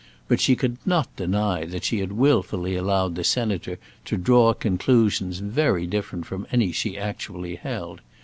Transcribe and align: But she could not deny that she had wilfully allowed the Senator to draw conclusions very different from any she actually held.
But 0.27 0.41
she 0.41 0.55
could 0.55 0.77
not 0.83 1.15
deny 1.15 1.63
that 1.65 1.83
she 1.83 1.99
had 1.99 2.11
wilfully 2.13 2.75
allowed 2.75 3.13
the 3.13 3.23
Senator 3.23 3.77
to 4.05 4.17
draw 4.17 4.51
conclusions 4.55 5.37
very 5.37 5.85
different 5.85 6.25
from 6.25 6.47
any 6.51 6.71
she 6.71 6.97
actually 6.97 7.57
held. 7.57 8.01